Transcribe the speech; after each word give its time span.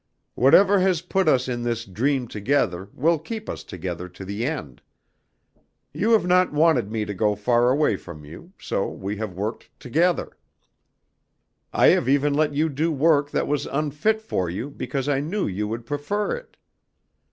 "Whatever 0.33 0.79
has 0.79 1.03
put 1.03 1.27
us 1.27 1.47
in 1.47 1.61
this 1.61 1.85
dream 1.85 2.27
together 2.27 2.89
will 2.91 3.19
keep 3.19 3.47
us 3.47 3.63
together 3.63 4.09
to 4.09 4.25
the 4.25 4.47
end. 4.47 4.81
You 5.93 6.09
have 6.13 6.25
not 6.25 6.51
wanted 6.51 6.89
me 6.91 7.05
to 7.05 7.13
go 7.13 7.35
far 7.35 7.69
away 7.69 7.97
from 7.97 8.25
you, 8.25 8.51
so 8.57 8.87
we 8.89 9.17
have 9.17 9.35
worked 9.35 9.69
together; 9.79 10.35
I 11.71 11.89
have 11.89 12.09
even 12.09 12.33
let 12.33 12.55
you 12.55 12.67
do 12.67 12.91
work 12.91 13.29
that 13.29 13.45
was 13.47 13.67
unfit 13.67 14.23
for 14.23 14.49
you 14.49 14.71
because 14.71 15.07
I 15.07 15.19
knew 15.19 15.45
you 15.45 15.67
would 15.67 15.85
prefer 15.85 16.35
it. 16.35 16.57